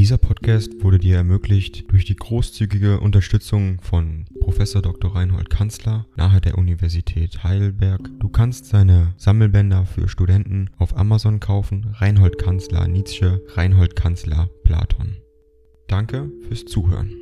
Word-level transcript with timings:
Dieser 0.00 0.16
Podcast 0.16 0.82
wurde 0.82 0.98
dir 0.98 1.16
ermöglicht 1.16 1.92
durch 1.92 2.06
die 2.06 2.16
großzügige 2.16 3.00
Unterstützung 3.00 3.82
von 3.82 4.24
Professor 4.40 4.80
Dr. 4.80 5.14
Reinhold 5.14 5.50
Kanzler 5.50 6.06
nahe 6.16 6.40
der 6.40 6.56
Universität 6.56 7.44
Heidelberg. 7.44 8.08
Du 8.18 8.30
kannst 8.30 8.64
seine 8.64 9.12
Sammelbänder 9.18 9.84
für 9.84 10.08
Studenten 10.08 10.70
auf 10.78 10.96
Amazon 10.96 11.38
kaufen. 11.38 11.94
Reinhold 11.98 12.38
Kanzler 12.38 12.88
Nietzsche, 12.88 13.42
Reinhold 13.48 13.94
Kanzler 13.94 14.48
Platon. 14.64 15.18
Danke 15.86 16.32
fürs 16.48 16.64
Zuhören. 16.64 17.12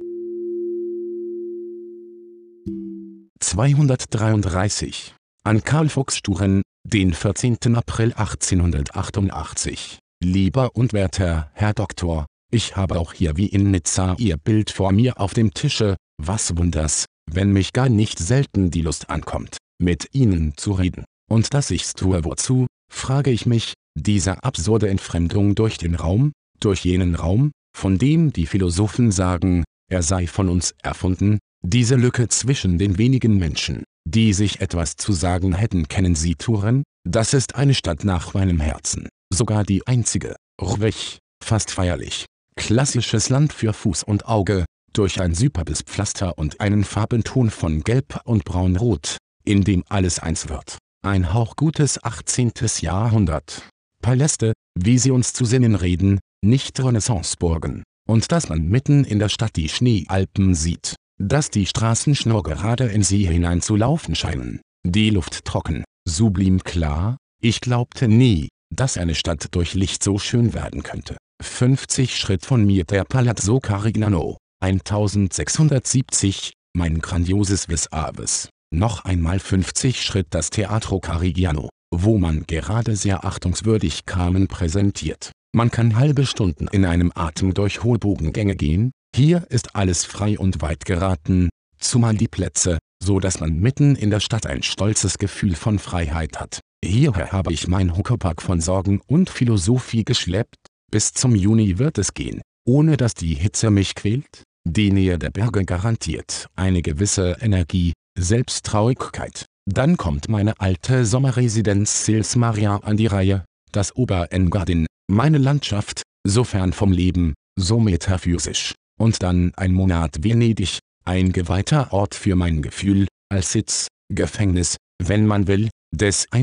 233 3.40 5.16
an 5.42 5.64
Karl 5.64 5.88
Fuchs 5.88 6.18
Sturen, 6.18 6.62
den 6.84 7.12
14. 7.12 7.74
April 7.74 8.12
1888. 8.12 9.98
Lieber 10.22 10.76
und 10.76 10.92
werter 10.92 11.50
Herr 11.54 11.74
Doktor, 11.74 12.26
ich 12.50 12.76
habe 12.76 12.98
auch 12.98 13.12
hier 13.12 13.36
wie 13.36 13.46
in 13.46 13.70
Nizza 13.70 14.14
Ihr 14.18 14.36
Bild 14.36 14.70
vor 14.70 14.92
mir 14.92 15.20
auf 15.20 15.34
dem 15.34 15.52
Tische, 15.52 15.96
was 16.22 16.56
wunders, 16.56 17.04
wenn 17.30 17.52
mich 17.52 17.72
gar 17.72 17.88
nicht 17.88 18.18
selten 18.18 18.70
die 18.70 18.82
Lust 18.82 19.10
ankommt, 19.10 19.58
mit 19.80 20.08
Ihnen 20.12 20.56
zu 20.56 20.72
reden. 20.72 21.04
Und 21.30 21.52
dass 21.52 21.70
ich's 21.70 21.92
tue 21.92 22.24
wozu, 22.24 22.66
frage 22.90 23.30
ich 23.30 23.44
mich, 23.44 23.74
diese 23.94 24.42
absurde 24.44 24.88
Entfremdung 24.88 25.54
durch 25.54 25.76
den 25.76 25.94
Raum, 25.94 26.32
durch 26.60 26.84
jenen 26.84 27.14
Raum, 27.14 27.52
von 27.76 27.98
dem 27.98 28.32
die 28.32 28.46
Philosophen 28.46 29.12
sagen, 29.12 29.64
er 29.90 30.02
sei 30.02 30.26
von 30.26 30.48
uns 30.48 30.74
erfunden, 30.82 31.38
diese 31.62 31.96
Lücke 31.96 32.28
zwischen 32.28 32.78
den 32.78 32.98
wenigen 32.98 33.36
Menschen, 33.36 33.84
die 34.06 34.32
sich 34.32 34.60
etwas 34.60 34.96
zu 34.96 35.12
sagen 35.12 35.54
hätten 35.54 35.88
kennen 35.88 36.14
Sie 36.14 36.34
Turen, 36.34 36.82
das 37.06 37.34
ist 37.34 37.56
eine 37.56 37.74
Stadt 37.74 38.04
nach 38.04 38.32
meinem 38.34 38.60
Herzen, 38.60 39.08
sogar 39.32 39.64
die 39.64 39.86
einzige, 39.86 40.36
ruhig, 40.60 41.18
fast 41.42 41.70
feierlich, 41.70 42.26
klassisches 42.58 43.30
Land 43.30 43.52
für 43.52 43.72
Fuß 43.72 44.02
und 44.02 44.26
Auge, 44.26 44.66
durch 44.92 45.20
ein 45.20 45.34
superbes 45.34 45.82
Pflaster 45.82 46.36
und 46.36 46.60
einen 46.60 46.84
Farbenton 46.84 47.50
von 47.50 47.82
Gelb 47.82 48.20
und 48.24 48.44
Braunrot, 48.44 49.16
in 49.44 49.62
dem 49.64 49.84
alles 49.88 50.18
eins 50.18 50.48
wird. 50.48 50.76
Ein 51.02 51.32
hauchgutes 51.32 52.02
18. 52.02 52.52
Jahrhundert. 52.80 53.68
Paläste, 54.02 54.52
wie 54.74 54.98
sie 54.98 55.12
uns 55.12 55.32
zu 55.32 55.44
Sinnen 55.44 55.76
reden, 55.76 56.18
nicht 56.44 56.78
Renaissanceburgen. 56.80 57.84
Und 58.08 58.32
dass 58.32 58.48
man 58.48 58.66
mitten 58.66 59.04
in 59.04 59.18
der 59.18 59.28
Stadt 59.28 59.54
die 59.56 59.68
Schneealpen 59.68 60.54
sieht, 60.54 60.96
dass 61.20 61.50
die 61.50 61.66
Straßen 61.66 62.14
schnurgerade 62.14 62.86
in 62.86 63.02
sie 63.02 63.26
hineinzulaufen 63.26 64.14
scheinen, 64.14 64.60
die 64.84 65.10
Luft 65.10 65.44
trocken, 65.44 65.84
sublim 66.06 66.64
klar, 66.64 67.18
ich 67.40 67.60
glaubte 67.60 68.08
nie, 68.08 68.48
dass 68.74 68.96
eine 68.96 69.14
Stadt 69.14 69.46
durch 69.52 69.74
Licht 69.74 70.02
so 70.02 70.18
schön 70.18 70.54
werden 70.54 70.82
könnte. 70.82 71.17
50 71.42 72.16
Schritt 72.16 72.44
von 72.44 72.64
mir 72.64 72.84
der 72.84 73.04
Palazzo 73.04 73.60
Carignano, 73.60 74.38
1670, 74.60 76.52
mein 76.76 76.98
grandioses 76.98 77.68
Vis 77.68 77.86
Aves. 77.92 78.48
Noch 78.74 79.04
einmal 79.04 79.38
50 79.38 80.02
Schritt 80.02 80.26
das 80.30 80.50
Teatro 80.50 80.98
Carigiano, 80.98 81.68
wo 81.94 82.18
man 82.18 82.44
gerade 82.46 82.96
sehr 82.96 83.24
achtungswürdig 83.24 84.04
Carmen 84.04 84.48
präsentiert. 84.48 85.30
Man 85.54 85.70
kann 85.70 85.96
halbe 85.96 86.26
Stunden 86.26 86.66
in 86.68 86.84
einem 86.84 87.12
Atem 87.14 87.54
durch 87.54 87.82
Hohlbogengänge 87.84 88.56
gehen, 88.56 88.90
hier 89.14 89.46
ist 89.48 89.74
alles 89.76 90.04
frei 90.04 90.38
und 90.38 90.60
weit 90.60 90.84
geraten, 90.84 91.48
zumal 91.78 92.14
die 92.16 92.28
Plätze, 92.28 92.78
so 93.02 93.20
dass 93.20 93.40
man 93.40 93.54
mitten 93.54 93.94
in 93.94 94.10
der 94.10 94.20
Stadt 94.20 94.46
ein 94.46 94.62
stolzes 94.62 95.18
Gefühl 95.18 95.54
von 95.54 95.78
Freiheit 95.78 96.40
hat. 96.40 96.60
Hierher 96.84 97.32
habe 97.32 97.52
ich 97.52 97.66
mein 97.68 97.96
Huckepack 97.96 98.42
von 98.42 98.60
Sorgen 98.60 99.00
und 99.06 99.30
Philosophie 99.30 100.04
geschleppt, 100.04 100.67
bis 100.90 101.12
zum 101.12 101.34
Juni 101.34 101.78
wird 101.78 101.98
es 101.98 102.14
gehen, 102.14 102.42
ohne 102.66 102.96
dass 102.96 103.14
die 103.14 103.34
Hitze 103.34 103.70
mich 103.70 103.94
quält. 103.94 104.42
Die 104.66 104.90
Nähe 104.90 105.18
der 105.18 105.30
Berge 105.30 105.64
garantiert 105.64 106.46
eine 106.54 106.82
gewisse 106.82 107.36
Energie, 107.40 107.92
Selbsttraurigkeit. 108.18 109.46
Dann 109.70 109.96
kommt 109.96 110.28
meine 110.28 110.60
alte 110.60 111.04
Sommerresidenz 111.04 112.04
Sils 112.04 112.36
Maria 112.36 112.76
an 112.76 112.96
die 112.96 113.06
Reihe, 113.06 113.44
das 113.72 113.94
Oberengadin, 113.96 114.86
meine 115.10 115.38
Landschaft, 115.38 116.02
so 116.26 116.44
fern 116.44 116.72
vom 116.72 116.92
Leben, 116.92 117.34
so 117.58 117.80
metaphysisch. 117.80 118.74
Und 118.98 119.22
dann 119.22 119.52
ein 119.56 119.72
Monat 119.72 120.24
Venedig, 120.24 120.78
ein 121.04 121.32
geweihter 121.32 121.92
Ort 121.92 122.14
für 122.14 122.36
mein 122.36 122.62
Gefühl, 122.62 123.06
als 123.30 123.52
Sitz, 123.52 123.88
Gefängnis, 124.12 124.76
wenn 125.02 125.26
man 125.26 125.46
will, 125.46 125.70
des 125.94 126.26
ein 126.30 126.42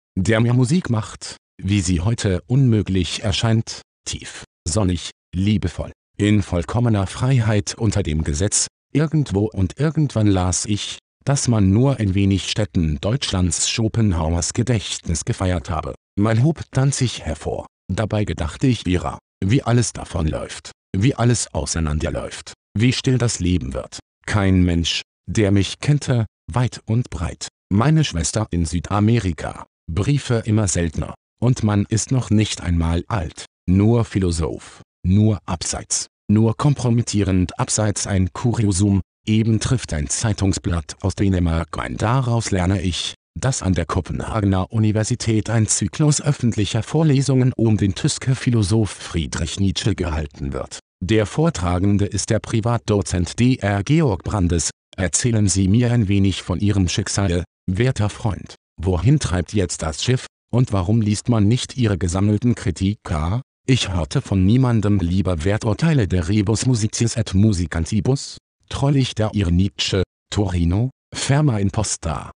der 0.17 0.39
mir 0.39 0.53
Musik 0.53 0.89
macht, 0.89 1.37
wie 1.61 1.81
sie 1.81 2.01
heute 2.01 2.41
unmöglich 2.47 3.23
erscheint, 3.23 3.81
tief, 4.05 4.43
sonnig, 4.67 5.11
liebevoll, 5.33 5.91
in 6.17 6.41
vollkommener 6.41 7.07
Freiheit 7.07 7.75
unter 7.75 8.03
dem 8.03 8.23
Gesetz, 8.23 8.67
irgendwo 8.93 9.45
und 9.45 9.79
irgendwann 9.79 10.27
las 10.27 10.65
ich, 10.65 10.99
dass 11.23 11.47
man 11.47 11.69
nur 11.69 11.99
in 11.99 12.15
wenig 12.15 12.49
Städten 12.49 12.99
Deutschlands 12.99 13.69
Schopenhauers 13.69 14.53
Gedächtnis 14.53 15.23
gefeiert 15.25 15.69
habe. 15.69 15.93
Mein 16.17 16.43
Hub 16.43 16.61
tanzt 16.71 16.97
sich 16.99 17.23
hervor. 17.23 17.67
Dabei 17.91 18.25
gedachte 18.25 18.67
ich 18.67 18.85
ihrer, 18.87 19.19
wie 19.43 19.63
alles 19.63 19.93
davonläuft, 19.93 20.71
wie 20.95 21.15
alles 21.15 21.53
auseinanderläuft, 21.53 22.53
wie 22.77 22.93
still 22.93 23.17
das 23.17 23.39
Leben 23.39 23.73
wird. 23.73 23.99
Kein 24.25 24.63
Mensch, 24.63 25.01
der 25.27 25.51
mich 25.51 25.79
kennte, 25.79 26.25
weit 26.51 26.81
und 26.85 27.09
breit. 27.09 27.47
Meine 27.69 28.03
Schwester 28.03 28.47
in 28.51 28.65
Südamerika. 28.65 29.65
Briefe 29.89 30.43
immer 30.45 30.67
seltener. 30.67 31.13
Und 31.41 31.63
man 31.63 31.85
ist 31.89 32.11
noch 32.11 32.29
nicht 32.29 32.61
einmal 32.61 33.03
alt. 33.07 33.45
Nur 33.67 34.05
Philosoph. 34.05 34.81
Nur 35.05 35.39
abseits. 35.45 36.07
Nur 36.29 36.55
kompromittierend 36.55 37.59
abseits 37.59 38.07
ein 38.07 38.31
Kuriosum. 38.33 39.01
Eben 39.27 39.59
trifft 39.59 39.93
ein 39.93 40.07
Zeitungsblatt 40.07 40.95
aus 41.01 41.15
Dänemark 41.15 41.77
ein. 41.77 41.97
Daraus 41.97 42.51
lerne 42.51 42.81
ich, 42.81 43.15
dass 43.39 43.61
an 43.61 43.73
der 43.73 43.85
Kopenhagener 43.85 44.71
Universität 44.71 45.49
ein 45.49 45.67
Zyklus 45.67 46.21
öffentlicher 46.21 46.83
Vorlesungen 46.83 47.53
um 47.55 47.77
den 47.77 47.95
Tyske 47.95 48.35
Philosoph 48.35 48.89
Friedrich 48.89 49.59
Nietzsche 49.59 49.95
gehalten 49.95 50.53
wird. 50.53 50.79
Der 51.03 51.25
Vortragende 51.25 52.05
ist 52.05 52.29
der 52.29 52.39
Privatdozent 52.39 53.39
Dr. 53.39 53.83
Georg 53.83 54.23
Brandes. 54.23 54.69
Erzählen 54.95 55.47
Sie 55.47 55.67
mir 55.67 55.91
ein 55.91 56.07
wenig 56.07 56.43
von 56.43 56.59
Ihrem 56.59 56.87
Schicksal, 56.87 57.43
werter 57.67 58.09
Freund. 58.09 58.55
Wohin 58.83 59.19
treibt 59.19 59.53
jetzt 59.53 59.83
das 59.83 60.03
Schiff, 60.03 60.25
und 60.51 60.73
warum 60.73 61.01
liest 61.01 61.29
man 61.29 61.47
nicht 61.47 61.77
Ihre 61.77 61.99
gesammelten 61.99 62.55
Kritika? 62.55 63.43
Ich 63.67 63.93
hörte 63.93 64.21
von 64.21 64.43
niemandem. 64.43 64.97
Lieber 64.99 65.43
Werturteile 65.43 66.07
der 66.07 66.27
Rebus 66.27 66.65
Musicis 66.65 67.15
et 67.15 67.35
Musicantibus, 67.35 68.39
trollig 68.69 69.13
der 69.13 69.29
Ihr 69.33 69.51
Nietzsche, 69.51 70.01
Torino, 70.31 70.89
ferma 71.13 71.59
in 71.59 71.69
posta. 71.69 72.31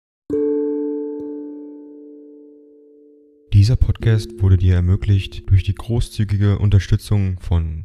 Dieser 3.52 3.76
Podcast 3.76 4.42
wurde 4.42 4.56
dir 4.56 4.74
ermöglicht 4.74 5.48
durch 5.48 5.62
die 5.62 5.76
großzügige 5.76 6.58
Unterstützung 6.58 7.38
von 7.38 7.84